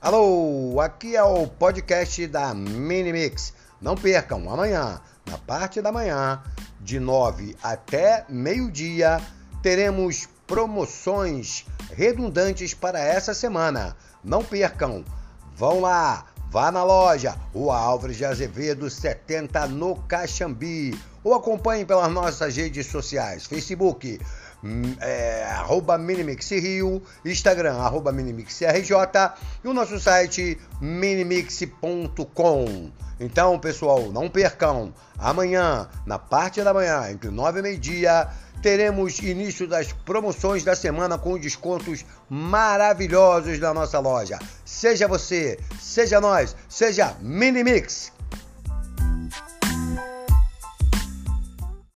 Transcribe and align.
Alô, 0.00 0.80
aqui 0.80 1.16
é 1.16 1.22
o 1.24 1.44
podcast 1.48 2.24
da 2.28 2.54
Minimix. 2.54 3.52
Não 3.82 3.96
percam, 3.96 4.48
amanhã, 4.48 5.00
na 5.26 5.36
parte 5.38 5.82
da 5.82 5.90
manhã, 5.90 6.40
de 6.80 7.00
9 7.00 7.56
até 7.60 8.24
meio-dia, 8.28 9.20
teremos 9.60 10.28
promoções 10.46 11.66
redundantes 11.90 12.74
para 12.74 13.00
essa 13.00 13.34
semana. 13.34 13.96
Não 14.22 14.44
percam, 14.44 15.04
vão 15.56 15.80
lá, 15.80 16.26
vá 16.48 16.70
na 16.70 16.84
loja, 16.84 17.36
o 17.52 17.72
Álvares 17.72 18.18
de 18.18 18.24
Azevedo 18.24 18.88
70 18.88 19.66
no 19.66 19.96
Caxambi, 20.02 20.96
ou 21.24 21.34
acompanhe 21.34 21.84
pelas 21.84 22.12
nossas 22.12 22.56
redes 22.56 22.86
sociais, 22.86 23.46
Facebook, 23.46 24.20
é, 25.00 25.44
arroba 25.44 25.96
Minimix 25.96 26.50
Rio, 26.50 27.02
Instagram, 27.24 27.76
arroba 27.76 28.12
Minimix 28.12 28.60
RJ 28.60 28.92
e 29.64 29.68
o 29.68 29.74
nosso 29.74 29.98
site 30.00 30.58
minimix.com. 30.80 32.26
Então, 33.20 33.58
pessoal, 33.58 34.12
não 34.12 34.28
percam, 34.28 34.94
amanhã, 35.18 35.88
na 36.06 36.18
parte 36.18 36.62
da 36.62 36.72
manhã, 36.72 37.10
entre 37.10 37.30
9 37.30 37.58
e 37.58 37.62
meio-dia, 37.62 38.28
teremos 38.62 39.18
início 39.18 39.66
das 39.66 39.92
promoções 39.92 40.62
da 40.62 40.76
semana 40.76 41.18
com 41.18 41.38
descontos 41.38 42.04
maravilhosos 42.28 43.58
da 43.58 43.74
nossa 43.74 43.98
loja. 43.98 44.38
Seja 44.64 45.08
você, 45.08 45.58
seja 45.80 46.20
nós, 46.20 46.54
seja 46.68 47.16
Minimix. 47.20 48.12